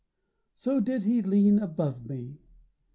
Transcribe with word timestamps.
So 0.55 0.79
did 0.79 1.03
he 1.03 1.21
lean 1.21 1.59
above 1.59 2.07
me. 2.09 2.39